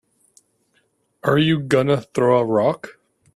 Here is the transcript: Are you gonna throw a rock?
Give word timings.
Are 1.23 1.37
you 1.37 1.59
gonna 1.59 2.01
throw 2.01 2.39
a 2.39 2.43
rock? 2.43 2.97